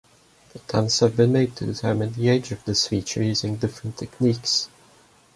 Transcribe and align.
Attempts 0.55 1.01
have 1.01 1.15
been 1.15 1.31
made 1.31 1.55
to 1.57 1.65
determine 1.67 2.11
the 2.13 2.29
age 2.29 2.51
of 2.51 2.65
this 2.65 2.87
feature 2.87 3.21
using 3.21 3.57
different 3.57 3.97
techniques. 3.97 4.67